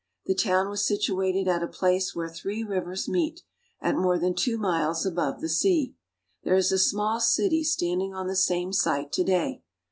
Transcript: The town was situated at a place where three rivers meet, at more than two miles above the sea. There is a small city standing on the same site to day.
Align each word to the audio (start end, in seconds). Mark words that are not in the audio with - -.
The 0.25 0.33
town 0.33 0.67
was 0.69 0.83
situated 0.83 1.47
at 1.47 1.61
a 1.61 1.67
place 1.67 2.15
where 2.15 2.27
three 2.27 2.63
rivers 2.63 3.07
meet, 3.07 3.41
at 3.79 3.95
more 3.95 4.17
than 4.17 4.33
two 4.33 4.57
miles 4.57 5.05
above 5.05 5.41
the 5.41 5.47
sea. 5.47 5.93
There 6.43 6.55
is 6.55 6.71
a 6.71 6.79
small 6.79 7.19
city 7.19 7.63
standing 7.63 8.11
on 8.15 8.25
the 8.25 8.35
same 8.35 8.73
site 8.73 9.11
to 9.11 9.23
day. 9.23 9.61